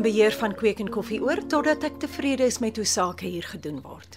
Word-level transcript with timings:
Neem 0.00 0.12
beheer 0.12 0.32
van 0.32 0.54
Kweek 0.56 0.78
en 0.80 0.88
Koffie 0.88 1.18
oor 1.20 1.42
totdat 1.52 1.84
ek 1.84 1.98
tevrede 2.00 2.46
is 2.48 2.56
met 2.64 2.78
hoe 2.80 2.86
sake 2.88 3.28
hier 3.28 3.44
gedoen 3.44 3.82
word. 3.84 4.16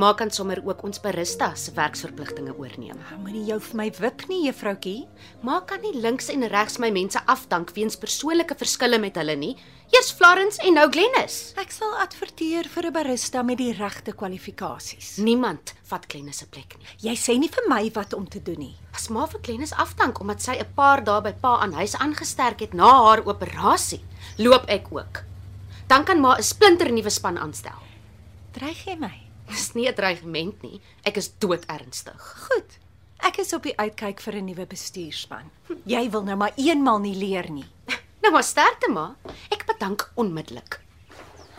Maar 0.00 0.14
kan 0.18 0.30
sommer 0.30 0.58
ook 0.64 0.82
ons 0.82 0.98
barista 1.00 1.52
se 1.54 1.70
werksverpligtinge 1.76 2.54
oorneem. 2.56 2.98
Moenie 3.20 3.44
jou 3.46 3.58
vir 3.62 3.76
my 3.78 3.86
wip 4.00 4.24
nie, 4.30 4.40
juffroutjie. 4.46 5.06
Maar 5.44 5.66
kan 5.68 5.82
nie 5.84 5.92
links 5.94 6.30
en 6.32 6.46
regs 6.50 6.80
my 6.82 6.88
mense 6.90 7.20
afdank 7.28 7.70
weens 7.76 7.98
persoonlike 8.00 8.56
verskille 8.58 8.98
met 8.98 9.20
hulle 9.20 9.36
nie. 9.38 9.52
Eers 9.92 10.10
Florence 10.16 10.58
en 10.64 10.74
nou 10.76 10.88
Glennis. 10.92 11.36
Ek 11.60 11.70
sal 11.72 11.94
adverteer 12.02 12.66
vir 12.68 12.86
'n 12.88 12.92
barista 12.92 13.42
met 13.42 13.58
die 13.58 13.72
regte 13.72 14.12
kwalifikasies. 14.12 15.16
Niemand 15.16 15.74
vat 15.84 16.04
Glennis 16.08 16.38
se 16.38 16.46
plek 16.46 16.76
nie. 16.78 16.86
Jy 17.10 17.16
sê 17.16 17.38
nie 17.38 17.48
vir 17.48 17.64
my 17.68 17.90
wat 17.94 18.14
om 18.14 18.28
te 18.28 18.42
doen 18.42 18.58
nie. 18.58 18.76
As 18.94 19.08
ma 19.08 19.26
vir 19.26 19.40
Glennis 19.40 19.72
afdank 19.72 20.20
omdat 20.20 20.42
sy 20.42 20.58
'n 20.58 20.74
paar 20.74 21.04
dae 21.04 21.20
by 21.22 21.32
pa 21.32 21.58
aan 21.60 21.72
huis 21.72 21.94
aangesterk 21.94 22.60
het 22.60 22.74
na 22.74 22.90
haar 23.04 23.22
operasie, 23.26 24.02
loop 24.38 24.64
ek 24.70 24.86
ook. 24.94 25.22
Dan 25.88 26.04
kan 26.04 26.20
ma 26.20 26.36
'n 26.36 26.42
splinternuwe 26.42 27.10
span 27.10 27.38
aanstel. 27.38 27.78
Dreig 28.52 28.84
jy 28.84 28.96
my? 28.96 29.14
Dis 29.48 29.72
nie 29.74 29.88
'n 29.88 29.94
dreigement 29.94 30.62
nie. 30.62 30.80
Ek 31.04 31.16
is 31.16 31.30
doodernstig. 31.38 32.20
Goed. 32.48 32.78
Ek 33.18 33.38
is 33.38 33.52
op 33.52 33.62
die 33.62 33.76
uitkyk 33.76 34.20
vir 34.20 34.34
'n 34.34 34.44
nuwe 34.44 34.66
bestuurspan. 34.66 35.50
Jy 35.84 36.10
wil 36.10 36.22
nou 36.22 36.36
maar 36.36 36.52
eenmal 36.56 36.98
nie 36.98 37.14
leer 37.16 37.50
nie. 37.50 37.66
Nou 38.22 38.32
maar 38.32 38.42
sterkte 38.44 38.90
ma. 38.90 39.14
Ek 39.50 39.64
bedank 39.66 40.10
onmiddellik. 40.14 40.80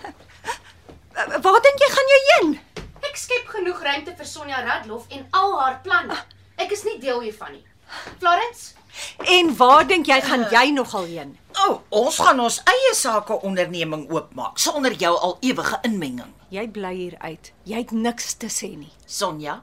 Waar 1.43 1.61
dink 1.61 1.79
jy 1.79 1.89
gaan 1.89 2.09
jy 2.13 2.19
heen? 2.29 2.59
Ek 3.01 3.15
skep 3.17 3.47
genoeg 3.47 3.81
ruimte 3.81 4.15
vir 4.15 4.25
Sonja 4.25 4.59
Radloff 4.61 5.05
en 5.09 5.25
al 5.31 5.59
haar 5.59 5.79
planne. 5.81 6.17
Ek 6.57 6.71
is 6.71 6.83
nie 6.83 6.99
deel 6.99 7.21
hiervan 7.21 7.51
nie. 7.51 7.63
Florence, 8.19 8.73
En 9.29 9.55
waar 9.57 9.87
dink 9.87 10.07
jy 10.09 10.19
gaan 10.21 10.45
jy 10.51 10.71
nogal 10.71 11.05
heen? 11.05 11.37
O, 11.59 11.71
oh, 11.71 11.79
ons 12.05 12.17
gaan 12.23 12.39
ons 12.39 12.57
eie 12.71 12.91
sake 12.95 13.35
onderneming 13.43 14.05
oopmaak 14.13 14.59
sonder 14.63 14.93
jou 14.95 15.11
al 15.11 15.33
ewige 15.43 15.79
inmenging. 15.83 16.29
Jy 16.55 16.63
bly 16.71 16.91
hier 16.95 17.15
uit. 17.19 17.49
Jy 17.67 17.81
het 17.81 17.91
niks 17.91 18.37
te 18.39 18.47
sê 18.53 18.69
nie. 18.77 18.91
Sonja, 19.03 19.57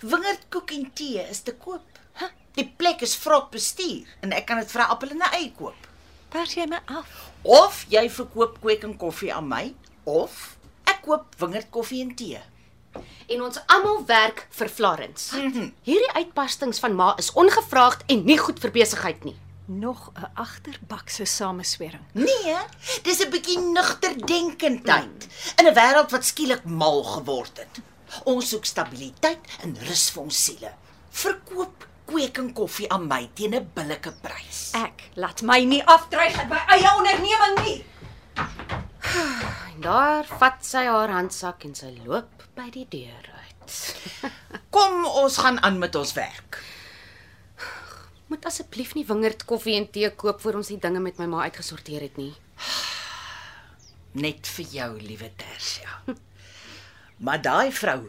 wingerdkoek 0.00 0.72
en 0.78 0.86
tee 0.96 1.26
is 1.28 1.42
te 1.44 1.52
koop. 1.52 2.00
Huh? 2.20 2.30
Die 2.56 2.64
plek 2.80 3.04
is 3.04 3.16
vrot 3.20 3.50
bestuur 3.52 4.08
en 4.24 4.32
ek 4.32 4.48
kan 4.48 4.62
dit 4.62 4.72
vir 4.72 4.82
'n 4.82 4.90
appel 4.94 5.10
en 5.10 5.22
'n 5.22 5.34
ei 5.40 5.52
koop. 5.58 5.88
Pers 6.30 6.54
jy 6.54 6.66
my 6.66 6.80
af? 6.86 7.30
Of 7.44 7.84
jy 7.88 8.08
verkoop 8.08 8.60
kweek 8.60 8.84
en 8.84 8.96
koffie 8.96 9.34
aan 9.34 9.48
my, 9.48 9.74
of 10.04 10.56
ek 10.86 11.02
koop 11.02 11.34
wingerdkoffie 11.38 12.02
en 12.02 12.14
tee. 12.14 12.40
en 13.28 13.42
ons 13.42 13.58
almal 13.66 14.04
werk 14.06 14.46
vir 14.50 14.68
Florence. 14.68 15.36
Hierdie 15.82 16.12
uitbarstings 16.14 16.78
van 16.78 16.94
ma 16.94 17.14
is 17.18 17.32
ongevraagd 17.32 18.02
en 18.06 18.24
nie 18.24 18.38
goed 18.38 18.58
vir 18.58 18.70
besigheid 18.70 19.24
nie. 19.24 19.36
Nog 19.70 20.10
'n 20.14 20.30
agterbakse 20.34 21.24
sameswering. 21.24 22.02
Nee, 22.12 22.56
dis 23.02 23.20
'n 23.20 23.30
bietjie 23.30 23.58
nugter 23.58 24.26
denkendheid 24.26 25.26
in 25.56 25.66
'n 25.66 25.74
wêreld 25.74 26.10
wat 26.10 26.24
skielik 26.24 26.64
mal 26.64 27.02
geword 27.02 27.56
het. 27.56 27.80
Ons 28.24 28.48
soek 28.48 28.64
stabiliteit 28.64 29.38
en 29.60 29.76
rus 29.80 30.10
vir 30.10 30.22
ons 30.22 30.44
siele. 30.44 30.72
Verkoop 31.10 31.86
kweek 32.04 32.38
en 32.38 32.52
koffie 32.52 32.92
aan 32.92 33.06
my 33.06 33.30
teen 33.34 33.54
'n 33.54 33.70
billike 33.74 34.12
prys. 34.20 34.70
Ek 34.72 35.10
laat 35.14 35.42
my 35.42 35.64
nie 35.64 35.84
afdreig 35.84 36.36
met 36.36 36.48
my 36.48 36.62
eie 36.66 36.96
onderneming 36.96 37.64
nie. 37.64 37.84
En 39.74 39.80
daar 39.90 40.24
vat 40.24 40.64
sy 40.66 40.84
haar 40.84 41.10
handsak 41.10 41.64
en 41.64 41.74
sy 41.74 41.92
loop 42.04 42.48
by 42.54 42.70
die 42.70 42.86
deur 42.88 43.30
uit. 43.44 43.96
Kom, 44.74 45.04
ons 45.04 45.36
gaan 45.36 45.62
aan 45.62 45.78
met 45.78 45.94
ons 45.94 46.12
werk. 46.12 46.62
Moet 48.28 48.44
asseblief 48.44 48.94
nie 48.94 49.06
wingerd 49.08 49.44
koffie 49.48 49.76
en 49.78 49.86
tee 49.90 50.10
koop 50.20 50.40
voor 50.44 50.60
ons 50.60 50.68
die 50.68 50.80
dinge 50.80 51.00
met 51.00 51.18
my 51.20 51.26
ma 51.26 51.46
uitgesorteer 51.48 52.04
het 52.08 52.16
nie. 52.20 52.34
Net 54.24 54.48
vir 54.56 54.66
jou, 54.72 54.90
liewe 55.00 55.30
Tersia. 55.36 56.02
Maar 57.24 57.40
daai 57.42 57.72
vrou 57.74 58.04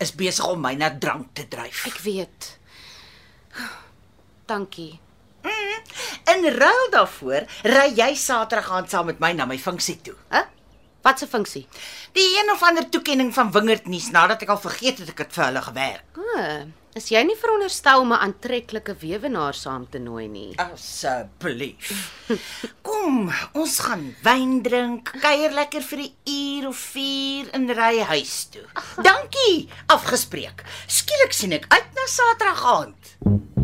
is 0.00 0.14
besig 0.16 0.46
om 0.48 0.62
my 0.64 0.72
na 0.80 0.88
drank 0.98 1.34
te 1.36 1.44
dryf. 1.48 1.82
Ek 1.90 1.98
weet. 2.04 2.52
Dankie. 4.50 4.94
In 6.32 6.46
ruil 6.56 6.88
daarvoor 6.90 7.44
ry 7.68 7.86
jy 7.94 8.14
Saterdag 8.18 8.70
aand 8.78 8.90
saam 8.90 9.10
met 9.10 9.20
my 9.22 9.32
na 9.36 9.46
my 9.46 9.58
funksie 9.60 9.98
toe. 10.02 10.16
Hæ? 10.32 10.46
Wat 11.06 11.22
'n 11.22 11.30
funksie? 11.30 11.66
Die 12.12 12.26
een 12.38 12.50
of 12.50 12.62
ander 12.62 12.88
toekenning 12.88 13.34
van 13.34 13.52
wingerdnuus 13.52 14.10
nadat 14.10 14.42
ek 14.42 14.48
al 14.48 14.58
vergeet 14.58 14.98
het 14.98 15.08
ek 15.08 15.18
het 15.18 15.32
vir 15.32 15.44
hulle 15.44 15.62
gewerk. 15.62 16.04
Ah, 16.34 16.66
is 16.96 17.10
jy 17.12 17.20
nie 17.28 17.36
veronderstel 17.36 18.00
om 18.00 18.12
'n 18.12 18.22
aantreklike 18.26 18.94
weewenaar 19.02 19.54
saam 19.54 19.84
te 19.90 19.98
nooi 19.98 20.28
nie? 20.28 20.52
Asseblief. 20.56 21.92
Kom, 22.88 23.30
ons 23.52 23.78
gaan 23.78 24.16
wyn 24.22 24.62
drink, 24.62 25.12
kuier 25.20 25.52
lekker 25.52 25.82
vir 25.82 25.98
'n 25.98 26.12
uur 26.24 26.68
of 26.68 26.76
4 26.76 27.52
in 27.54 27.68
ry 27.70 28.00
huis 28.00 28.48
toe. 28.50 28.66
Dankie, 29.02 29.68
afgespreek. 29.86 30.64
Skielik 30.86 31.32
sien 31.32 31.52
ek 31.52 31.66
uit 31.68 31.90
na 31.94 32.06
Saterdag 32.06 32.64
aand. 32.64 33.55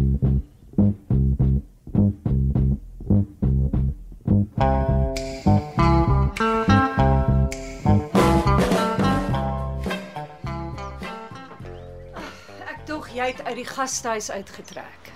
Uit 13.52 13.60
die 13.60 13.68
gastehuis 13.68 14.30
uitgetrek. 14.30 15.12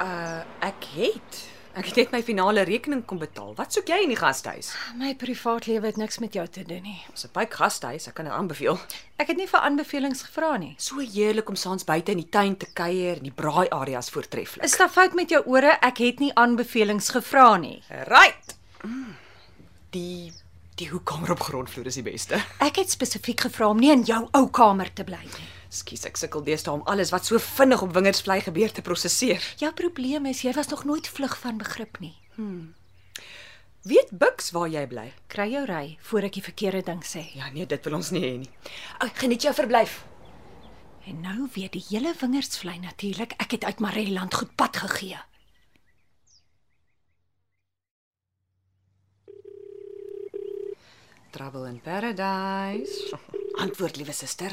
Uh 0.00 0.40
ek 0.64 0.88
het. 0.96 1.44
Ek 1.76 1.90
het 1.90 1.98
net 2.00 2.12
my 2.14 2.22
finale 2.24 2.62
rekening 2.64 3.02
kom 3.04 3.18
betaal. 3.20 3.50
Wat 3.58 3.74
soek 3.76 3.90
jy 3.92 3.98
in 4.06 4.12
die 4.14 4.16
gastehuis? 4.16 4.70
My 4.96 5.10
privaatlewe 5.20 5.90
het 5.90 5.98
niks 6.00 6.16
met 6.24 6.32
jou 6.32 6.46
te 6.48 6.62
doen 6.64 6.80
nie. 6.82 7.02
Ons 7.12 7.26
'n 7.26 7.32
baie 7.34 7.48
gastehuis, 7.50 8.08
ek 8.08 8.14
kan 8.14 8.24
dit 8.24 8.32
aanbeveel. 8.32 8.78
Ek 9.18 9.28
het 9.28 9.36
nie 9.36 9.46
vir 9.46 9.60
aanbevelings 9.60 10.22
gevra 10.22 10.56
nie. 10.56 10.74
So 10.78 11.00
heerlik 11.00 11.48
om 11.48 11.56
saans 11.56 11.84
buite 11.84 12.12
in 12.12 12.18
die 12.18 12.30
tuin 12.30 12.56
te 12.56 12.66
kuier 12.72 13.16
en 13.16 13.22
die 13.22 13.36
braai 13.42 13.68
areas 13.68 14.08
voortreffelik. 14.08 14.64
Is 14.64 14.76
daar 14.76 14.88
fout 14.88 15.14
met 15.14 15.28
jou 15.28 15.42
ore? 15.44 15.76
Ek 15.82 15.98
het 15.98 16.18
nie 16.18 16.32
aanbevelings 16.34 17.10
gevra 17.10 17.56
nie. 17.56 17.82
right. 17.88 18.56
Mm. 18.82 19.16
Die 19.90 20.32
die 20.76 20.88
hoekkamer 20.88 21.30
op 21.30 21.40
grondvloer 21.40 21.86
is 21.86 21.94
die 21.94 22.02
beste. 22.02 22.40
Ek 22.58 22.76
het 22.76 22.90
spesifiek 22.90 23.40
gevra 23.40 23.68
om 23.68 23.78
nie 23.78 23.90
in 23.90 24.02
jou 24.02 24.28
ou 24.32 24.50
kamer 24.50 24.92
te 24.92 25.04
bly 25.04 25.24
nie. 25.24 25.55
Skus, 25.76 26.06
ek 26.08 26.16
sukkel 26.16 26.44
deesdae 26.46 26.72
om 26.72 26.84
alles 26.88 27.12
wat 27.12 27.28
so 27.28 27.38
vinnig 27.42 27.82
op 27.84 27.92
wingerdsvlei 27.96 28.40
gebeur 28.46 28.72
te 28.72 28.84
prosesseer. 28.86 29.44
Jou 29.60 29.72
probleem 29.76 30.26
is 30.30 30.40
jy 30.46 30.54
was 30.56 30.72
nog 30.72 30.86
nooit 30.88 31.08
vlug 31.08 31.36
van 31.42 31.60
begrip 31.60 32.00
nie. 32.00 32.14
Weet 33.86 34.10
Bux 34.10 34.50
waar 34.50 34.68
jy 34.72 34.82
bly? 34.90 35.06
Kry 35.30 35.46
jou 35.52 35.62
ry 35.68 35.98
voor 36.08 36.26
ek 36.26 36.38
die 36.38 36.42
verkeerde 36.42 36.82
ding 36.88 37.04
sê. 37.06 37.22
Ja 37.38 37.52
nee, 37.54 37.68
dit 37.70 37.84
wil 37.86 38.00
ons 38.00 38.10
nie 38.10 38.24
hê 38.24 38.32
nie. 38.40 38.50
Ek 39.04 39.20
geniet 39.22 39.46
jou 39.46 39.52
verblyf. 39.54 40.00
En 41.06 41.20
nou 41.22 41.46
weet 41.54 41.76
die 41.76 41.84
hele 41.92 42.10
wingerdsvlei 42.18 42.80
natuurlik 42.82 43.36
ek 43.38 43.54
het 43.54 43.68
uit 43.68 43.82
Mareland 43.84 44.34
goed 44.34 44.56
pad 44.58 44.80
gegee. 44.82 45.20
Trouble 51.36 51.68
in 51.68 51.78
Paradise. 51.84 53.18
Antwoord 53.60 54.00
liewe 54.00 54.12
suster. 54.12 54.50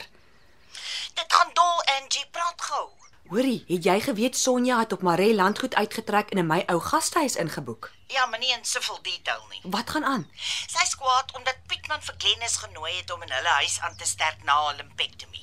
Angie, 2.13 2.29
praat 2.29 2.61
gou. 2.61 2.89
Hoorie, 3.31 3.63
het 3.65 3.87
jy 3.87 3.93
geweet 4.05 4.35
Sonja 4.37 4.75
het 4.83 4.91
op 4.93 5.01
Maree 5.01 5.33
landgoed 5.33 5.73
uitgetrek 5.73 6.29
en 6.29 6.37
in 6.37 6.45
my 6.45 6.59
ou 6.69 6.75
gastehuis 6.79 7.35
ingeboek? 7.41 7.87
Ja, 8.13 8.25
maar 8.29 8.39
nie 8.39 8.51
in 8.53 8.65
soveel 8.69 8.99
detail 9.01 9.41
nie. 9.49 9.61
Wat 9.75 9.89
gaan 9.89 10.05
aan? 10.05 10.27
Sy 10.69 10.85
skwaad 10.91 11.33
omdat 11.33 11.63
Pietman 11.71 12.03
vir 12.05 12.15
Glennis 12.21 12.59
genooi 12.61 12.91
het 12.99 13.09
om 13.15 13.23
in 13.25 13.33
hulle 13.33 13.55
huis 13.55 13.79
aan 13.81 13.97
te 13.97 14.05
sterk 14.05 14.43
na 14.43 14.57
'n 14.69 14.75
lumpectomy. 14.75 15.41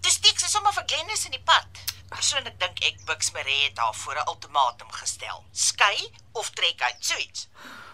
Dis 0.00 0.16
steek 0.16 0.40
sy 0.40 0.48
sommer 0.48 0.72
vir 0.72 0.86
Glennis 0.86 1.26
in 1.28 1.36
die 1.36 1.44
pad. 1.44 1.84
Persoonlik 2.08 2.56
dink 2.60 2.80
ek 2.80 3.04
Bux 3.04 3.32
Maree 3.32 3.68
het 3.68 3.78
haar 3.78 3.94
voor 3.94 4.16
'n 4.16 4.28
ultimatum 4.28 4.90
gestel. 4.90 5.44
Skei 5.52 6.12
of 6.32 6.50
trek 6.50 6.80
uit, 6.82 6.96
so 7.00 7.18
iets. 7.18 7.48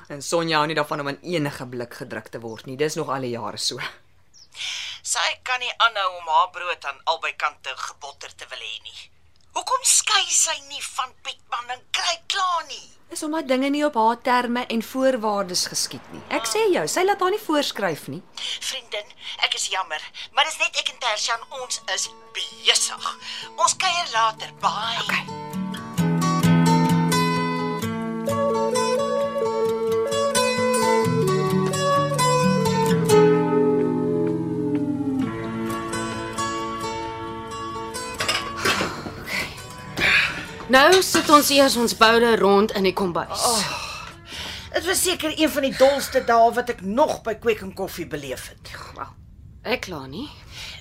En 0.09 0.23
Sonja 0.23 0.57
hou 0.57 0.67
nie 0.67 0.79
daarvan 0.79 1.01
om 1.01 1.09
in 1.09 1.21
enige 1.23 1.67
blik 1.67 1.95
gedruk 1.95 2.29
te 2.29 2.41
word 2.41 2.67
nie. 2.67 2.77
Dis 2.77 2.95
nog 2.95 3.09
al 3.09 3.21
die 3.21 3.31
jare 3.31 3.59
so. 3.59 3.81
Sy 5.03 5.33
kan 5.43 5.59
nie 5.59 5.73
aanhou 5.83 6.11
om 6.21 6.29
haar 6.31 6.51
brood 6.55 6.85
aan 6.87 7.01
albei 7.11 7.33
kante 7.35 7.73
gebotter 7.75 8.31
te 8.39 8.47
wil 8.51 8.63
hê 8.63 8.77
nie. 8.85 9.01
Hoekom 9.53 9.83
skei 9.83 10.23
sy 10.31 10.55
nie 10.69 10.81
van 10.95 11.11
Pietman 11.27 11.75
en 11.75 11.83
kry 11.91 12.15
klaar 12.31 12.63
nie? 12.69 12.87
Is 13.11 13.25
omdat 13.27 13.51
dinge 13.51 13.69
nie 13.75 13.83
op 13.85 13.99
haar 13.99 14.23
terme 14.23 14.63
en 14.71 14.87
voorwaardes 14.93 15.67
geskied 15.75 16.07
nie. 16.15 16.23
Ek 16.31 16.47
sê 16.47 16.65
jou, 16.71 16.87
sy 16.87 17.03
laat 17.03 17.21
haar 17.21 17.35
nie 17.35 17.43
voorskryf 17.43 18.07
nie. 18.15 18.23
Vriendin, 18.71 19.13
ek 19.43 19.59
is 19.59 19.69
jammer, 19.75 20.11
maar 20.33 20.47
dis 20.47 20.63
net 20.63 20.79
ek 20.87 20.95
en 20.95 21.03
Tershan 21.03 21.47
ons 21.61 21.83
is 21.99 22.09
besig. 22.39 23.15
Ons 23.59 23.75
kuier 23.75 24.13
later. 24.15 24.55
Bye. 24.63 25.03
Okay. 25.03 25.42
Nou 40.73 41.03
sit 41.05 41.29
ons 41.29 41.49
eers 41.53 41.75
ons 41.77 41.93
boude 42.01 42.31
rond 42.41 42.71
in 42.79 42.87
die 42.87 42.95
kombuis. 42.97 43.43
Oh. 43.45 43.65
Dit 44.73 44.87
was 44.89 45.03
seker 45.05 45.35
een 45.37 45.51
van 45.53 45.67
die 45.67 45.75
dolste 45.77 46.23
dae 46.25 46.47
wat 46.57 46.71
ek 46.73 46.81
nog 46.87 47.19
by 47.27 47.35
Kwek 47.43 47.61
en 47.67 47.75
Koffie 47.77 48.07
beleef 48.09 48.47
het. 48.49 48.71
Wel, 48.97 49.11
ek 49.75 49.85
kla 49.91 50.07
nie. 50.09 50.31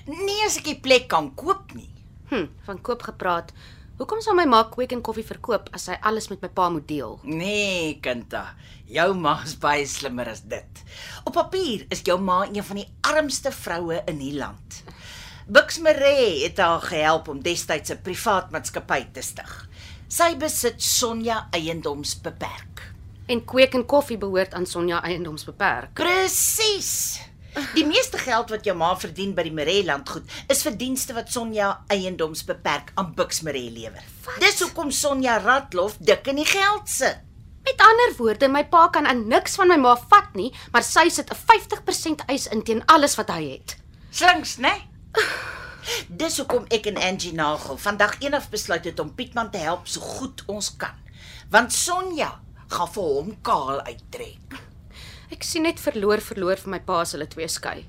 Nie 0.08 0.38
as 0.46 0.56
ek 0.62 0.70
die 0.70 0.78
plek 0.80 1.10
kan 1.12 1.28
koop 1.36 1.74
nie. 1.76 1.90
Hm, 2.30 2.48
van 2.64 2.80
koop 2.80 3.04
gepraat. 3.10 3.52
Hoekom 3.98 4.22
sou 4.24 4.32
my 4.38 4.46
ma 4.48 4.62
Kwek 4.72 4.94
en 4.96 5.04
Koffie 5.04 5.26
verkoop 5.28 5.68
as 5.76 5.90
sy 5.90 5.98
alles 6.00 6.30
met 6.32 6.40
my 6.40 6.48
pa 6.56 6.70
moet 6.72 6.88
deel? 6.88 7.18
Nee, 7.28 7.98
kinda. 8.00 8.46
Jou 8.88 9.10
ma 9.18 9.42
is 9.44 9.58
baie 9.60 9.84
slimmer 9.84 10.30
as 10.32 10.40
dit. 10.48 10.86
Op 11.26 11.36
papier 11.36 11.84
is 11.92 12.00
jou 12.06 12.16
ma 12.16 12.46
een 12.48 12.64
van 12.64 12.80
die 12.80 12.88
armste 13.12 13.52
vroue 13.52 14.00
in 14.06 14.24
die 14.24 14.38
land. 14.40 14.84
Bux 15.46 15.78
Maree 15.78 16.44
het 16.44 16.58
haar 16.58 16.80
gehelp 16.80 17.28
om 17.28 17.42
destyds 17.42 17.90
'n 17.90 18.02
privaat 18.02 18.50
maatskappy 18.50 19.06
te 19.12 19.22
stig. 19.22 19.68
Sy 20.08 20.36
besit 20.36 20.82
Sonja 20.82 21.48
Eiendoms 21.50 22.20
beperk. 22.20 22.92
En 23.26 23.44
Kwek 23.44 23.74
en 23.74 23.86
Koffie 23.86 24.18
behoort 24.18 24.54
aan 24.54 24.66
Sonja 24.66 25.02
Eiendoms 25.02 25.44
beperk. 25.44 25.94
Presies. 25.94 27.20
Die 27.74 27.86
meeste 27.86 28.18
geld 28.18 28.50
wat 28.50 28.64
jou 28.64 28.76
ma 28.76 28.96
verdien 28.96 29.34
by 29.34 29.42
die 29.42 29.52
Maree 29.52 29.84
landgoed 29.84 30.30
is 30.48 30.62
verdienste 30.62 31.12
wat 31.12 31.30
Sonja 31.30 31.84
Eiendoms 31.88 32.44
beperk 32.44 32.92
aan 32.94 33.14
Bux 33.14 33.40
Maree 33.40 33.70
lewer. 33.70 34.02
Dis 34.38 34.60
hoekom 34.60 34.90
Sonja 34.90 35.38
Ratlof 35.38 35.96
dik 35.98 36.26
in 36.26 36.36
die 36.36 36.46
geld 36.46 36.88
sit. 36.88 37.18
Met 37.64 37.80
ander 37.80 38.14
woorde, 38.16 38.48
my 38.48 38.64
pa 38.64 38.88
kan 38.88 39.06
aan 39.06 39.28
niks 39.28 39.54
van 39.54 39.68
my 39.68 39.76
ma 39.76 39.96
vat 39.96 40.34
nie, 40.34 40.52
maar 40.72 40.82
sy 40.82 41.08
sit 41.08 41.30
'n 41.30 41.36
50% 41.36 42.24
eis 42.26 42.46
in 42.46 42.62
teen 42.62 42.86
alles 42.86 43.14
wat 43.16 43.28
hy 43.28 43.50
het. 43.50 43.76
Slinks, 44.10 44.56
né? 44.56 44.62
Nee? 44.62 44.91
Dis 46.22 46.38
hoekom 46.40 46.66
ek 46.72 46.88
en 46.92 47.00
Angie 47.02 47.34
Nagel 47.36 47.78
vandag 47.80 48.18
eendag 48.22 48.48
besluit 48.52 48.84
het 48.88 49.00
om 49.02 49.14
Pietman 49.14 49.50
te 49.52 49.62
help 49.62 49.88
so 49.90 50.00
goed 50.00 50.44
ons 50.52 50.72
kan. 50.80 50.96
Want 51.52 51.74
Sonja 51.76 52.34
gaan 52.72 52.92
vir 52.94 53.08
hom 53.16 53.32
kaal 53.44 53.82
uittrek. 53.86 54.60
Ek 55.32 55.44
sien 55.46 55.64
net 55.64 55.80
verloor 55.80 56.20
verloor 56.24 56.60
vir 56.60 56.76
my 56.76 56.80
pa 56.84 57.02
as 57.04 57.14
hulle 57.16 57.28
twee 57.30 57.48
skei. 57.48 57.82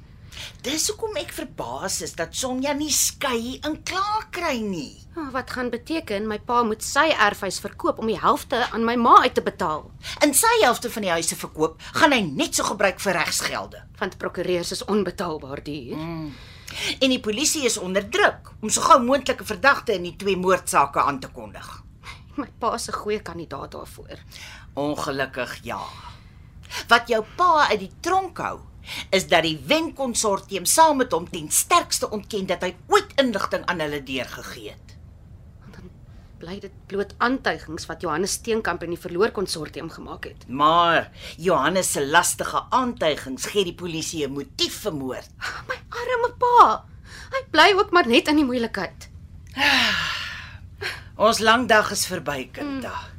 Dis 0.66 0.88
hoekom 0.90 1.18
ek 1.20 1.34
verbaas 1.36 2.00
is 2.06 2.16
dat 2.18 2.34
Sonja 2.36 2.74
nie 2.78 2.92
skei 2.94 3.60
en 3.68 3.78
klaar 3.86 4.28
kry 4.34 4.56
nie. 4.64 4.96
Oh, 5.14 5.28
wat 5.36 5.52
gaan 5.54 5.69
beteken 5.74 6.26
my 6.30 6.40
pa 6.42 6.64
moet 6.66 6.81
sy 6.84 7.06
erfhuis 7.12 7.60
verkoop 7.62 8.00
om 8.02 8.10
die 8.10 8.18
helfte 8.19 8.64
aan 8.72 8.86
my 8.88 8.96
ma 8.98 9.19
uit 9.28 9.36
te 9.38 9.44
betaal. 9.46 9.86
In 10.26 10.34
sy 10.38 10.54
helfte 10.64 10.90
van 10.94 11.06
die 11.06 11.14
huise 11.14 11.38
verkoop, 11.38 11.78
gaan 12.00 12.16
hy 12.16 12.24
net 12.26 12.58
so 12.58 12.66
gebruik 12.72 13.04
vir 13.04 13.19
regsgelde. 13.19 13.84
Want 14.00 14.18
prokureurs 14.24 14.74
is 14.74 14.86
onbetaalbaar 14.90 15.62
duur. 15.68 16.00
Mm. 16.00 16.34
En 17.00 17.10
die 17.10 17.20
polisie 17.20 17.66
is 17.66 17.78
onder 17.78 18.10
druk 18.10 18.52
om 18.62 18.70
so 18.70 18.81
gou 18.81 19.02
moontlike 19.04 19.46
verdagte 19.46 19.94
in 19.94 20.04
die 20.04 20.16
twee 20.16 20.38
moordsake 20.38 21.02
aan 21.02 21.20
te 21.20 21.28
kondig. 21.28 21.84
My 22.36 22.48
pa 22.60 22.74
is 22.74 22.90
'n 22.90 22.94
goeie 22.94 23.22
kandidaat 23.22 23.72
daarvoor. 23.72 24.18
Ongelukkig 24.74 25.60
ja. 25.64 25.81
Wat 26.88 27.08
jou 27.08 27.24
pa 27.36 27.68
uit 27.70 27.80
die 27.80 27.92
tronk 28.00 28.38
hou, 28.38 28.60
is 29.10 29.28
dat 29.28 29.44
die 29.44 29.60
wenkonsortium 29.68 30.66
saam 30.66 30.98
met 30.98 31.12
hom 31.12 31.30
ten 31.30 31.52
sterkste 31.52 32.10
ontken 32.10 32.48
dat 32.50 32.62
hy 32.66 32.74
ooit 32.88 33.14
inligting 33.22 33.66
aan 33.66 33.80
hulle 33.80 34.04
deurgegee 34.04 34.69
het. 34.74 34.96
Dan 35.76 35.92
bly 36.42 36.60
dit 36.60 36.74
bloot 36.88 37.14
aantuigings 37.18 37.86
wat 37.86 38.02
Johannes 38.02 38.31
Steenkamp 38.40 38.84
en 38.84 38.90
die 38.90 39.00
verloor 39.00 39.31
konsortium 39.31 39.90
gemaak 39.90 40.24
het. 40.24 40.48
Maar 40.48 41.12
Johannes 41.38 41.92
se 41.92 42.06
lastige 42.08 42.66
aantuigings 42.69 43.46
gee 43.46 43.64
die 43.64 43.78
polisie 43.78 44.26
'n 44.28 44.34
motief 44.34 44.81
vir 44.81 44.94
moord. 44.94 45.30
Arme 46.33 46.39
pa. 46.39 46.85
Hy 47.33 47.41
bly 47.51 47.74
ook 47.77 47.91
maar 47.91 48.07
net 48.07 48.27
in 48.27 48.38
die 48.41 48.45
moeilikheid. 48.45 49.09
Ons 51.18 51.39
lang 51.39 51.68
dag 51.68 51.91
is 51.91 52.06
verby, 52.07 52.50
kind. 52.51 52.83
Mm. 52.83 53.12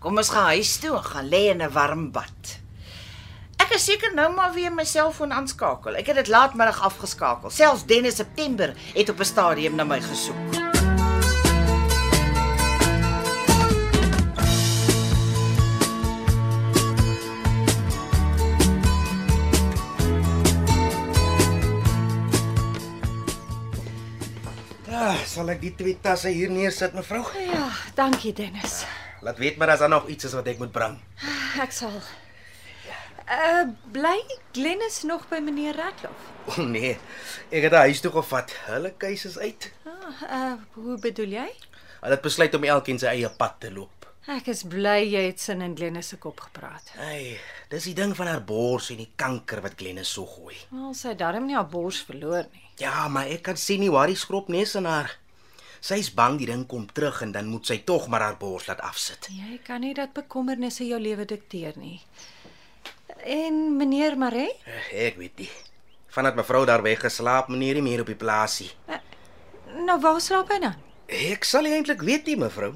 Kom 0.00 0.16
ons 0.16 0.30
gaan 0.32 0.54
huis 0.56 0.78
toe 0.80 0.94
en 0.96 1.04
gaan 1.04 1.28
lê 1.28 1.50
in 1.50 1.62
'n 1.62 1.72
warm 1.72 2.10
bad. 2.10 2.56
Ek 3.60 3.74
is 3.76 3.84
seker 3.84 4.14
nou 4.14 4.32
maar 4.32 4.54
weer 4.54 4.72
my 4.72 4.84
selfoon 4.84 5.32
aanskakel. 5.32 5.94
Ek 5.96 6.06
het 6.06 6.16
dit 6.16 6.28
laatmiddag 6.28 6.80
afgeskakel. 6.80 7.50
Selfs 7.50 7.84
Dennis 7.84 8.16
September 8.16 8.74
het 8.94 9.10
op 9.10 9.20
'n 9.20 9.24
stadium 9.24 9.74
na 9.76 9.84
my 9.84 10.00
gesoek. 10.00 10.59
Sal 25.40 25.54
ek 25.54 25.62
die 25.62 25.72
twee 25.72 25.96
tasse 26.04 26.28
hier 26.34 26.50
neersit, 26.52 26.92
mevrou? 26.92 27.22
Ja, 27.48 27.70
dankie 27.96 28.34
Dennis. 28.36 28.82
Laat 29.24 29.38
weet 29.40 29.56
maar 29.60 29.72
as 29.72 29.80
daar 29.80 29.92
nog 29.92 30.08
iets 30.12 30.28
is 30.28 30.34
wat 30.36 30.48
ek 30.52 30.58
moet 30.60 30.72
bring. 30.72 30.98
Ek 31.60 31.72
sal. 31.72 31.94
Uh 33.30 33.70
bly 33.94 34.18
Glennis 34.56 35.04
nog 35.06 35.24
by 35.30 35.38
meneer 35.44 35.78
Ratloff? 35.78 36.28
O 36.50 36.56
oh, 36.56 36.66
nee, 36.66 36.96
ek 37.48 37.68
het 37.68 37.76
huis 37.86 38.02
toe 38.04 38.12
gevat. 38.12 38.52
Hulle 38.66 38.92
keuse 39.00 39.30
is 39.30 39.38
uit. 39.38 39.70
Ah, 39.86 40.24
uh 40.26 40.52
hoe 40.76 40.98
bedoel 41.00 41.38
jy? 41.38 41.48
Hulle 42.00 42.16
het 42.16 42.26
besluit 42.26 42.58
om 42.58 42.66
elkeen 42.68 43.00
sy 43.00 43.14
eie 43.14 43.30
pad 43.40 43.60
te 43.64 43.72
loop. 43.72 44.08
Ek 44.30 44.50
is 44.52 44.60
bly 44.68 44.98
jy 45.06 45.22
het 45.30 45.40
sin 45.40 45.64
in 45.64 45.72
Glennis 45.78 46.12
se 46.12 46.18
kop 46.20 46.42
gepraat. 46.50 46.92
Hey, 46.98 47.38
dis 47.72 47.88
die 47.88 47.96
ding 47.96 48.12
van 48.18 48.28
haar 48.28 48.44
bors 48.44 48.90
en 48.92 49.00
die 49.00 49.12
kanker 49.16 49.62
wat 49.64 49.78
Glennis 49.80 50.12
so 50.12 50.28
gooi. 50.28 50.58
Wel, 50.74 50.92
sy 50.96 51.14
het 51.14 51.22
darm 51.22 51.48
nie 51.48 51.56
haar 51.56 51.70
bors 51.70 52.02
verloor 52.04 52.44
nie. 52.50 52.66
Ja, 52.82 53.08
maar 53.12 53.32
ek 53.32 53.46
kan 53.48 53.56
sien 53.60 53.80
nie 53.80 53.92
waar 53.92 54.12
die 54.12 54.20
skropnes 54.20 54.76
in 54.76 54.88
haar. 54.88 55.19
Sy's 55.80 56.10
bang 56.12 56.36
die 56.38 56.48
ding 56.50 56.66
kom 56.68 56.84
terug 56.92 57.22
en 57.24 57.32
dan 57.32 57.48
moet 57.48 57.66
sy 57.66 57.78
tog 57.88 58.08
maar 58.12 58.20
haar 58.20 58.36
bors 58.40 58.66
laat 58.68 58.82
afsit. 58.84 59.30
Jy 59.32 59.60
kan 59.64 59.80
nie 59.80 59.94
dat 59.96 60.12
bekommernisse 60.16 60.84
jou 60.84 61.00
lewe 61.00 61.24
dikteer 61.24 61.78
nie. 61.80 61.96
En 63.24 63.76
meneer 63.76 64.16
Maree? 64.20 64.52
Ek 64.92 65.16
weet 65.20 65.40
nie. 65.40 65.48
Vandat 66.10 66.36
mevrou 66.36 66.64
daar 66.66 66.82
weg 66.82 67.00
geslaap, 67.00 67.48
meneer 67.48 67.78
nie 67.78 67.86
meer 67.86 68.04
op 68.04 68.12
die 68.12 68.18
plaasie. 68.18 68.70
Nou 69.86 69.96
waar 70.02 70.20
slaap 70.20 70.50
hy 70.52 70.60
dan? 70.66 70.78
Ek 71.10 71.44
sal 71.48 71.68
eintlik 71.70 72.02
weet 72.06 72.28
nie, 72.28 72.36
mevrou. 72.38 72.74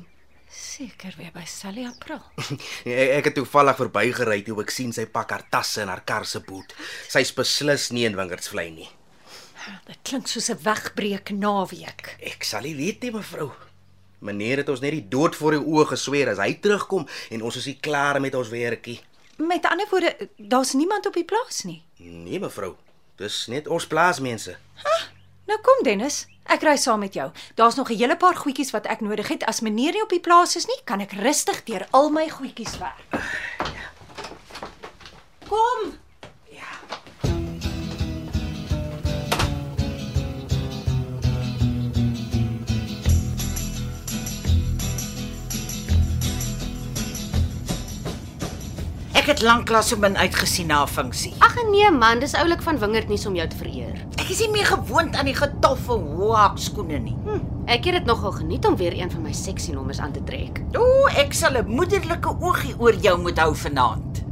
Seker 0.55 1.15
weer 1.19 1.33
by 1.35 1.43
Sally 1.51 1.85
April. 1.89 2.21
ek, 2.87 3.09
ek 3.19 3.29
het 3.31 3.37
toevallig 3.41 3.79
verbygery 3.79 4.41
toe 4.47 4.61
ek 4.63 4.73
sien 4.75 4.95
sy 4.95 5.05
pak 5.11 5.35
haar 5.35 5.49
tasse 5.51 5.83
en 5.83 5.91
haar 5.91 6.05
kar 6.07 6.27
se 6.31 6.41
boot. 6.47 6.73
Sy's 7.11 7.35
beslis 7.35 7.91
nie 7.95 8.07
in 8.09 8.17
Wingerdsvlei 8.19 8.71
nie. 8.75 8.89
Dit 9.87 9.99
klink 10.03 10.27
soos 10.27 10.51
'n 10.51 10.59
wegbreek 10.63 11.31
naweek. 11.31 12.17
Ek 12.21 12.45
sal 12.45 12.63
nie 12.63 12.77
weet 12.77 13.03
nie, 13.03 13.11
mevrou. 13.11 13.51
Meneer 14.19 14.57
het 14.57 14.69
ons 14.69 14.81
net 14.81 14.93
die 14.93 15.09
dood 15.09 15.37
voor 15.37 15.51
die 15.51 15.61
oë 15.61 15.87
gesweer 15.87 16.29
as 16.29 16.39
hy 16.39 16.55
terugkom 16.55 17.09
en 17.31 17.43
ons 17.43 17.57
is 17.57 17.67
nie 17.67 17.79
klaar 17.81 18.21
met 18.21 18.35
ons 18.35 18.49
werkie. 18.49 19.01
Met 19.37 19.67
ander 19.67 19.87
woorde, 19.91 20.29
daar's 20.37 20.73
niemand 20.73 21.07
op 21.07 21.15
die 21.15 21.25
plaas 21.25 21.63
nie. 21.65 21.83
Nee, 21.97 22.41
mevrou. 22.41 22.77
Dis 23.17 23.47
net 23.47 23.69
ons 23.69 23.87
plaasmense. 23.87 24.57
Ha, 24.83 24.95
nou 25.47 25.59
kom 25.61 25.83
Dennis, 25.85 26.27
ek 26.51 26.63
ry 26.63 26.77
saam 26.77 27.01
met 27.01 27.15
jou. 27.15 27.31
Daar's 27.55 27.75
nog 27.77 27.91
'n 27.91 27.97
hele 27.97 28.17
paar 28.17 28.37
goedjies 28.37 28.71
wat 28.71 28.87
ek 28.87 29.01
nodig 29.01 29.29
het. 29.29 29.45
As 29.45 29.61
meneer 29.61 29.93
nie 29.93 30.03
op 30.03 30.09
die 30.11 30.21
plaas 30.21 30.57
is 30.57 30.67
nie, 30.67 30.81
kan 30.85 31.01
ek 31.01 31.13
rustig 31.13 31.65
deur 31.65 31.87
al 31.91 32.11
my 32.11 32.29
goedjies 32.29 32.79
werk. 32.79 33.05
Uh, 33.13 33.21
ja. 33.59 33.91
Kom. 35.49 35.99
Ek 49.25 49.31
het 49.31 49.41
lanklaas 49.41 49.89
so 49.89 49.97
min 49.97 50.19
uitgesien 50.21 50.67
na 50.69 50.83
'n 50.85 50.87
funksie. 50.87 51.31
Ag 51.41 51.55
nee 51.73 51.91
man, 51.91 52.19
dis 52.21 52.35
oulik 52.35 52.61
van 52.63 52.77
wingerd 52.79 53.09
nie 53.09 53.17
om 53.27 53.35
jou 53.35 53.49
te 53.49 53.57
vereer. 53.57 53.97
Ek 54.21 54.29
is 54.29 54.41
nie 54.41 54.51
meer 54.51 54.67
gewoond 54.67 55.17
aan 55.17 55.25
die 55.25 55.35
getoffe 55.35 55.93
hoak 55.93 56.59
skoene 56.59 56.99
nie. 56.99 57.17
Hm, 57.25 57.41
ek 57.65 57.85
het 57.85 57.95
dit 57.95 58.05
nogal 58.05 58.33
geniet 58.33 58.67
om 58.67 58.77
weer 58.77 58.93
een 58.93 59.11
van 59.11 59.23
my 59.23 59.33
seksie 59.33 59.73
nommers 59.73 59.99
aan 59.99 60.13
te 60.13 60.21
trek. 60.25 60.61
O, 60.77 61.09
ek 61.17 61.33
sal 61.33 61.57
'n 61.57 61.65
moederlike 61.67 62.37
oogie 62.41 62.75
oor 62.79 62.93
jou 62.93 63.19
moet 63.19 63.39
hou 63.39 63.55
vanaand. 63.55 64.25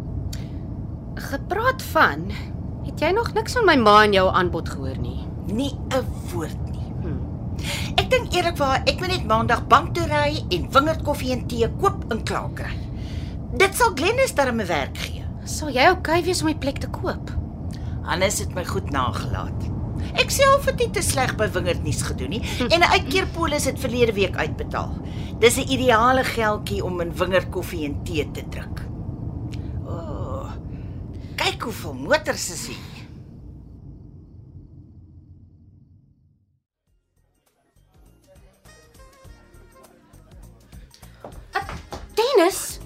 Gepraat 1.14 1.82
van, 1.82 2.30
het 2.84 3.00
jy 3.00 3.12
nog 3.12 3.32
niks 3.32 3.52
van 3.52 3.64
my 3.64 3.76
ma 3.76 4.04
en 4.04 4.12
jou 4.12 4.28
aanbod 4.28 4.68
gehoor 4.68 4.98
nie? 4.98 5.26
Nie 5.46 5.72
'n 5.88 6.04
woord 6.34 6.70
nie. 6.70 6.92
Ek 7.96 8.10
dink 8.10 8.34
eerlikwaar 8.34 8.82
ek 8.84 9.00
moet 9.00 9.08
net 9.08 9.26
maandag 9.26 9.66
bank 9.66 9.94
toe 9.94 10.06
ry 10.06 10.44
en 10.50 10.70
wingerd 10.70 11.02
koffie 11.02 11.32
en 11.32 11.46
tee 11.46 11.68
koop 11.80 12.04
en 12.10 12.22
klaar 12.22 12.50
kry. 12.54 12.91
Dit 13.52 13.74
sal 13.76 13.92
Glennis 13.94 14.32
darm 14.34 14.60
'n 14.60 14.66
werk 14.66 14.96
gee. 14.96 15.24
Sal 15.44 15.68
jy 15.68 15.84
oukei 15.90 16.22
wees 16.24 16.40
om 16.40 16.48
die 16.48 16.56
plek 16.58 16.78
te 16.80 16.88
koop? 16.88 17.32
Hannes 18.02 18.38
het 18.38 18.54
my 18.54 18.64
goed 18.64 18.90
nagelaat. 18.90 19.68
Ek 20.16 20.30
self 20.30 20.64
het 20.64 20.78
nie 20.78 20.90
te 20.90 21.02
sleg 21.02 21.36
by 21.36 21.50
wingerd 21.52 21.82
nuus 21.84 22.02
gedoen 22.02 22.30
nie 22.30 22.42
en 22.72 22.80
'n 22.80 22.92
uitkeerpolis 22.96 23.64
het 23.64 23.78
verlede 23.78 24.12
week 24.12 24.36
uitbetaal. 24.36 24.96
Dis 25.38 25.56
'n 25.56 25.68
ideale 25.68 26.24
geldjie 26.24 26.84
om 26.84 27.00
in 27.00 27.12
wingerd 27.12 27.50
koffie 27.50 27.84
en 27.84 28.02
tee 28.04 28.30
te 28.30 28.42
drink. 28.48 28.80
O. 29.84 29.92
Oh, 29.92 30.50
kyk 31.36 31.62
hoeveel 31.62 31.94
motors 31.94 32.50
is 32.50 32.66
hier. 32.66 32.90
Dennis, 42.14 42.78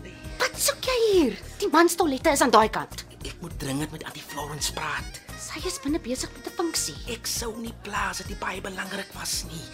hier? 1.13 1.37
Die 1.61 1.69
manstollette 1.73 2.33
is 2.35 2.43
aan 2.45 2.55
daai 2.55 2.69
kant. 2.73 3.05
Ek 3.27 3.37
moet 3.43 3.55
dringend 3.59 3.91
met 3.91 4.05
Auntie 4.07 4.23
Florence 4.23 4.73
praat. 4.73 5.21
Sy 5.41 5.61
is 5.67 5.79
binne 5.83 6.01
besig 6.03 6.31
met 6.37 6.47
'n 6.47 6.57
funksie. 6.57 6.97
Ek 7.09 7.27
sou 7.27 7.53
nie 7.59 7.75
plaas 7.83 8.19
dat 8.19 8.29
dit 8.29 8.39
baie 8.39 8.61
belangrik 8.61 9.13
was 9.15 9.45
nie. 9.51 9.65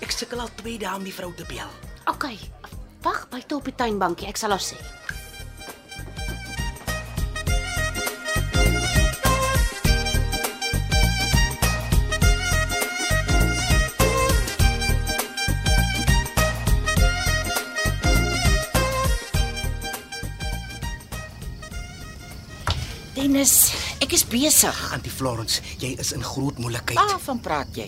Ek 0.00 0.10
sukkel 0.10 0.40
al 0.40 0.50
2 0.62 0.78
dae 0.78 0.94
om 0.96 1.04
die 1.04 1.14
vrou 1.14 1.32
te 1.34 1.44
bel. 1.48 1.70
OK. 2.06 2.26
Wag 3.02 3.28
buite 3.28 3.54
op 3.54 3.64
die 3.64 3.74
tuinbankie, 3.74 4.28
ek 4.28 4.36
sal 4.36 4.50
haar 4.50 4.60
sê. 4.62 4.76
Dennis, 23.38 23.70
ek 24.02 24.16
is 24.16 24.24
besig. 24.26 24.78
Auntie 24.90 25.12
Florence, 25.14 25.60
jy 25.78 25.92
is 26.02 26.08
in 26.10 26.24
groot 26.26 26.56
moeilikheid. 26.58 26.98
Waarvan 26.98 27.38
praat 27.38 27.76
jy? 27.78 27.84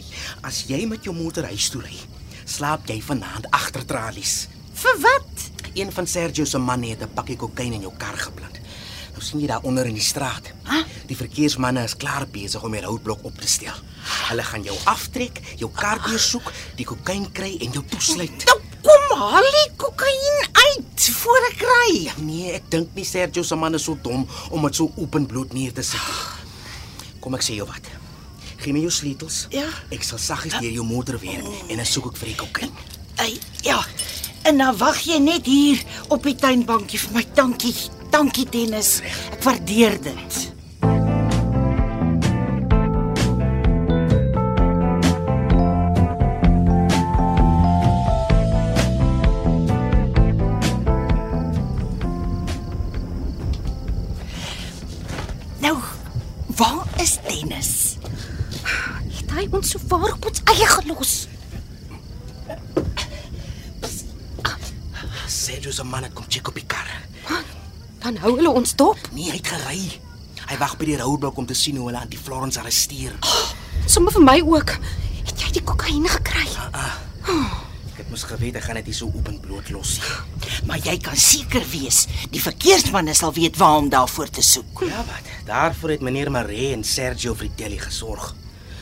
As 0.47 0.61
jy 0.69 0.79
met 0.87 1.03
jou 1.03 1.11
motor 1.11 1.49
huis 1.51 1.67
toe 1.75 1.81
ry, 1.83 1.97
slaap 2.47 2.87
jy 2.87 3.01
vanaand 3.03 3.49
agter 3.59 3.83
tralies. 3.83 4.45
Vir 4.79 5.01
wat? 5.03 5.43
Een 5.75 5.91
van 5.91 6.07
Sergio 6.07 6.47
se 6.47 6.61
manne 6.63 6.93
het 6.93 7.03
'n 7.03 7.11
pakkie 7.19 7.35
kokain 7.35 7.75
in 7.75 7.83
jou 7.83 7.91
kar 7.99 8.15
geplant. 8.15 8.61
Nou 9.11 9.23
sien 9.23 9.41
jy 9.41 9.49
daar 9.49 9.67
onder 9.67 9.87
in 9.87 9.99
die 9.99 10.09
straat. 10.13 10.53
Hæ? 10.71 10.85
Die 11.09 11.17
verkeersmanne 11.17 11.83
is 11.83 11.97
klaar 11.97 12.29
besig 12.29 12.63
om 12.63 12.71
die 12.71 12.87
roadblok 12.87 13.25
op 13.25 13.35
te 13.35 13.49
stel. 13.49 13.75
Hulle 14.31 14.43
gaan 14.43 14.63
jou 14.63 14.79
aftrek, 14.85 15.41
jou 15.57 15.71
kar 15.75 15.99
deursoek, 16.07 16.53
die 16.77 16.87
kokain 16.87 17.33
kry 17.33 17.57
en 17.61 17.73
jou 17.73 17.85
toesluit. 17.91 18.45
Nou 18.47 18.61
kom 18.83 19.19
haal 19.19 19.51
die 19.51 19.71
uit 20.81 21.11
voor 21.21 21.47
ek 21.51 21.63
ry. 21.65 21.95
Nee, 22.25 22.53
ek 22.57 22.69
dink 22.73 22.95
nie 22.97 23.05
Sergio 23.05 23.45
se 23.45 23.57
man 23.57 23.77
is 23.77 23.85
so 23.85 23.97
dom 24.03 24.27
om 24.51 24.67
dit 24.67 24.79
so 24.81 24.91
openbloot 25.01 25.53
neer 25.57 25.75
te 25.77 25.85
sit. 25.85 26.01
Kom 27.21 27.37
ek 27.37 27.45
sê 27.45 27.57
jou 27.59 27.69
wat. 27.69 27.91
Gee 28.61 28.75
my 28.77 28.83
jou 28.85 28.93
sleutels. 28.93 29.45
Ja. 29.55 29.67
Ek 29.93 30.05
sal 30.07 30.21
saggies 30.21 30.57
deur 30.61 30.73
jou 30.81 30.87
motor 30.87 31.21
werk 31.21 31.47
en 31.69 31.81
dan 31.81 31.89
soek 31.89 32.11
ek 32.13 32.21
vir 32.21 32.33
die 32.33 32.39
kokain. 32.41 32.75
Ey, 33.21 33.37
ja. 33.65 33.81
En 34.49 34.61
dan 34.61 34.77
wag 34.81 35.03
jy 35.05 35.21
net 35.21 35.49
hier 35.49 35.81
op 36.09 36.25
die 36.25 36.37
tuinbankie 36.37 37.01
vir 37.01 37.19
my. 37.19 37.27
Dankie. 37.37 37.77
Dankie 38.11 38.49
Dennis. 38.51 38.99
Ek 39.33 39.45
waardeer 39.45 40.01
dit. 40.03 40.50
Waar 56.61 56.85
is 57.01 57.17
Dennis? 57.25 57.97
Het 59.17 59.31
hy 59.33 59.47
ons 59.57 59.71
so 59.73 59.81
waar 59.89 60.13
op 60.13 60.27
ons 60.29 60.43
eie 60.53 60.67
gelos? 60.69 61.13
Sergio 65.25 65.73
se 65.73 65.85
man 65.89 66.05
het 66.05 66.13
kom 66.13 66.29
check 66.29 66.51
op 66.53 66.59
die 66.61 66.67
kar. 66.69 66.91
Dan 68.05 68.21
hou 68.21 68.35
hulle 68.37 68.53
ons 68.53 68.75
dop. 68.77 69.01
Nee, 69.17 69.31
hy 69.31 69.39
het 69.39 69.49
gery. 69.55 69.81
Hy 70.51 70.59
wag 70.61 70.77
by 70.77 70.91
die 70.91 70.99
roadblok 71.01 71.41
om 71.41 71.49
te 71.49 71.57
sien 71.57 71.79
hoe 71.81 71.89
hulle 71.89 72.03
aan 72.03 72.13
die 72.13 72.21
Florence 72.21 72.61
arresteer. 72.61 73.17
Sommige 73.87 74.19
vir 74.19 74.27
my 74.27 74.39
ook. 74.45 74.77
Het 75.31 75.47
jy 75.47 75.53
die 75.61 75.65
kokain 75.65 76.09
gekry? 76.13 76.45
Ek 76.45 77.25
het 77.25 77.70
mos 78.11 78.27
geweet 78.27 78.59
hy 78.59 78.63
gaan 78.65 78.79
dit 78.81 78.91
nie 78.91 78.97
so 78.97 79.11
openbloot 79.15 79.71
los 79.75 79.97
nie. 80.03 80.51
Maar 80.69 80.83
jy 80.85 80.97
kan 81.03 81.17
seker 81.19 81.65
wees, 81.73 82.05
die 82.35 82.43
verkeersmanne 82.43 83.15
sal 83.17 83.33
weet 83.37 83.59
waar 83.61 83.79
om 83.81 83.91
daarvoor 83.93 84.31
te 84.35 84.43
soek. 84.45 84.85
Ja 84.91 85.05
wat? 85.09 85.31
Daarvoor 85.49 85.97
het 85.97 86.05
meneer 86.07 86.31
Maree 86.31 86.73
en 86.75 86.85
Sergio 86.85 87.35
Fritelli 87.39 87.79
gesorg. 87.79 88.33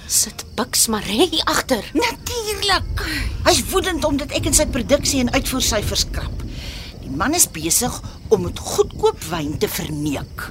Sit 0.08 0.44
Bux 0.56 0.87
Maree 0.88 1.28
hier 1.28 1.44
agter. 1.44 1.85
Natuurlik. 1.92 3.02
Hy's 3.44 3.61
woedend 3.68 4.04
omdat 4.08 4.32
ek 4.37 4.49
in 4.49 4.56
sy 4.56 4.64
produksie 4.73 5.20
en 5.20 5.32
uitvoersyfers 5.37 6.06
krap. 6.14 6.44
Die 7.02 7.12
man 7.12 7.37
is 7.37 7.49
besig 7.52 7.92
om 8.32 8.47
met 8.47 8.61
goedkoop 8.61 9.20
wyn 9.28 9.58
te 9.61 9.68
verneek. 9.68 10.49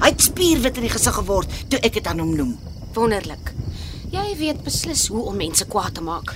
Hy 0.00 0.12
het 0.12 0.28
spierwit 0.28 0.76
in 0.80 0.86
die 0.88 0.92
gesig 0.92 1.16
geword 1.16 1.56
toe 1.72 1.80
ek 1.84 1.96
dit 1.96 2.12
aan 2.12 2.20
hom 2.20 2.36
noem. 2.36 2.52
Wonderlik. 2.96 3.54
Jy 4.10 4.26
weet 4.40 4.64
beslis 4.66 5.06
hoe 5.12 5.22
om 5.30 5.36
mense 5.38 5.64
kwaad 5.70 5.94
te 5.96 6.04
maak. 6.04 6.32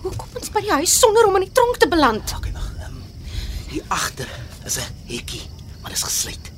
Hoe 0.00 0.12
kom 0.16 0.38
ons 0.40 0.52
by 0.52 0.62
die 0.64 0.72
huis 0.72 0.92
sonder 0.98 1.26
om 1.28 1.36
in 1.36 1.44
die 1.44 1.52
tronk 1.56 1.80
te 1.80 1.88
beland? 1.90 2.32
Okay, 2.38 2.52
wag. 2.56 2.68
Um, 2.86 3.00
hier 3.68 3.84
agter 3.88 4.28
is 4.64 4.78
'n 4.78 4.88
hekkie, 5.06 5.42
maar 5.80 5.90
dit 5.90 5.98
is 5.98 6.08
gesluit. 6.08 6.50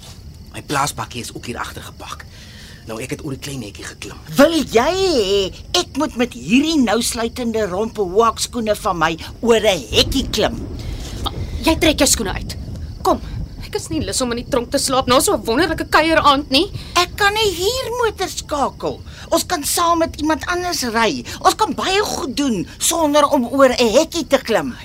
My 0.53 0.63
plaasbakkie 0.63 1.21
is 1.21 1.35
ook 1.35 1.47
hier 1.47 1.59
agter 1.59 1.83
gepak. 1.83 2.25
Nou 2.87 3.01
ek 3.03 3.11
het 3.11 3.25
oor 3.25 3.31
die 3.31 3.43
klein 3.43 3.63
hekkie 3.63 3.85
geklim. 3.85 4.19
Wil 4.37 4.53
jy 4.53 4.93
hê 4.95 5.55
ek 5.79 5.97
moet 5.97 6.17
met 6.17 6.33
hierdie 6.33 6.79
nou 6.83 7.03
sluitende 7.03 7.67
rompe 7.67 8.03
walkskoene 8.03 8.77
van 8.77 8.99
my 8.99 9.19
oor 9.41 9.61
'n 9.61 9.83
hekkie 9.91 10.29
klim? 10.31 10.59
Jy 11.63 11.77
trek 11.79 11.99
jou 11.99 12.09
skoene 12.09 12.33
uit. 12.33 12.57
Kom. 13.03 13.21
Ek 13.73 13.79
is 13.81 13.89
nie 13.89 14.03
lus 14.05 14.19
om 14.21 14.35
in 14.35 14.43
die 14.43 14.51
tronk 14.53 14.69
te 14.69 14.77
slaap 14.77 15.07
na 15.09 15.17
so 15.25 15.33
'n 15.33 15.45
wonderlike 15.49 15.87
kuieraand 15.89 16.51
nie. 16.53 16.69
Ek 16.93 17.17
kan 17.17 17.33
'n 17.33 17.55
huurmotor 17.57 18.29
skakel. 18.29 19.01
Ons 19.33 19.45
kan 19.49 19.65
saam 19.65 19.99
met 19.99 20.21
iemand 20.21 20.45
anders 20.45 20.83
ry. 20.93 21.25
Ons 21.41 21.55
kan 21.55 21.73
baie 21.73 22.03
goed 22.05 22.37
doen 22.37 22.69
sonder 22.79 23.25
om 23.33 23.49
oor 23.49 23.73
'n 23.73 23.93
hekkie 23.97 24.27
te 24.27 24.37
klim. 24.37 24.77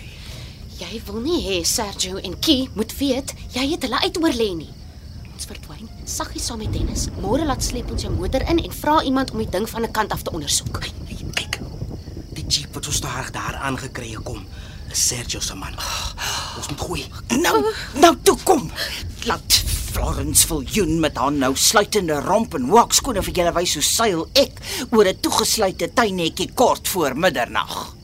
Jy 0.79 1.01
wil 1.05 1.19
nie 1.19 1.43
hê 1.43 1.65
Sergio 1.65 2.15
en 2.15 2.39
Key 2.39 2.69
moet 2.75 2.97
weet 2.97 3.33
jy 3.51 3.71
het 3.71 3.83
hulle 3.83 3.99
uitoorlê 3.99 4.55
nie. 4.55 4.73
Ons 5.33 5.45
verdwyn 5.45 5.89
saggies 6.05 6.45
saam 6.45 6.59
met 6.59 6.71
Dennis. 6.71 7.09
Môre 7.19 7.43
laat 7.43 7.63
sleep 7.63 7.91
ons 7.91 8.01
jou 8.01 8.13
motor 8.13 8.41
in 8.47 8.57
en 8.57 8.71
vra 8.71 9.03
iemand 9.03 9.31
om 9.31 9.39
die 9.39 9.51
ding 9.51 9.67
van 9.69 9.83
'n 9.83 9.91
kant 9.91 10.11
af 10.11 10.21
te 10.21 10.31
ondersoek. 10.31 10.79
Kyk. 11.35 11.59
Die 12.33 12.45
jeep 12.47 12.73
wat 12.73 12.85
so 12.85 12.91
stadig 12.91 13.31
daar 13.31 13.55
aangekry 13.55 14.13
kom, 14.23 14.37
is 14.37 14.56
Sergio 14.91 15.39
se 15.39 15.55
man. 15.55 15.75
Ons 16.57 16.69
moet 16.69 16.81
gooi. 16.81 17.05
Nou, 17.41 17.73
nou 18.01 18.15
toe 18.23 18.37
kom. 18.43 18.71
Laat 19.25 19.63
Florence 19.91 20.47
Viljoen 20.47 20.99
met 20.99 21.17
haar 21.17 21.31
nou 21.31 21.55
sluitende 21.55 22.19
romp 22.21 22.53
en 22.53 22.69
walkskoene 22.69 23.23
vir 23.25 23.39
julle 23.41 23.53
wys 23.57 23.73
hoe 23.79 23.85
seil 23.85 24.25
ek 24.37 24.61
oor 24.91 25.07
'n 25.09 25.19
toegesluite 25.21 25.93
tuinhekkie 25.93 26.51
kort 26.53 26.87
voor 26.87 27.17
middernag. 27.17 27.96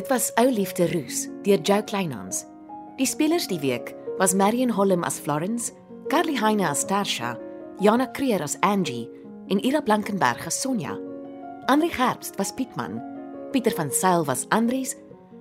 Dit 0.00 0.08
was 0.08 0.32
Ou 0.40 0.48
Liefde 0.48 0.86
Roos 0.94 1.26
deur 1.44 1.60
Jo 1.60 1.82
Kleinhans. 1.84 2.46
Die 2.96 3.04
spelers 3.04 3.44
die 3.50 3.58
week 3.60 3.90
was 4.16 4.32
Marion 4.32 4.70
Holm 4.72 5.04
as 5.04 5.18
Florence, 5.20 5.74
Carly 6.08 6.38
Heine 6.40 6.70
as 6.70 6.86
Tarsha, 6.88 7.34
Jana 7.84 8.06
Creer 8.06 8.40
as 8.40 8.56
Angie 8.62 9.10
en 9.50 9.60
Ira 9.60 9.82
Blankenberg 9.82 10.46
as 10.46 10.56
Sonja. 10.56 10.96
Andri 11.68 11.90
Herbst 11.92 12.38
was 12.38 12.54
Pietman, 12.54 12.96
Pieter 13.52 13.76
van 13.76 13.92
Sail 13.92 14.24
was 14.24 14.46
Andries, 14.48 14.96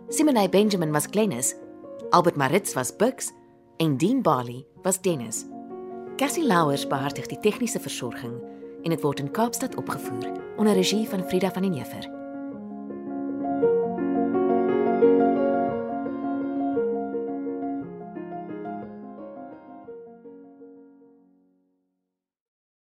Simone 0.10 0.50
Benjamin 0.50 0.92
was 0.92 1.08
Glennis, 1.08 1.56
Albert 2.12 2.36
Maritz 2.36 2.76
was 2.76 2.92
Bux 2.92 3.32
en 3.80 3.96
Dean 3.96 4.22
Bali 4.22 4.66
was 4.84 5.00
Dennis. 5.00 5.46
Cassie 6.18 6.44
Louwers 6.44 6.84
beheer 6.84 7.16
die 7.16 7.40
tegniese 7.40 7.80
versorging 7.80 8.36
en 8.84 8.92
dit 8.92 9.04
word 9.08 9.24
in 9.24 9.32
Kaapstad 9.32 9.80
opgevoer 9.80 10.34
onder 10.58 10.76
regie 10.76 11.08
van 11.08 11.24
Frida 11.24 11.48
van 11.52 11.64
den 11.64 11.80
Heever. 11.80 12.19